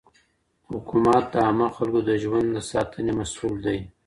[0.71, 3.79] حکومت د عامه خلګو د ژوند د ساتني مسئول دی.